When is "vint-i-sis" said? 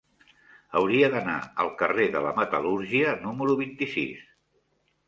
3.65-4.27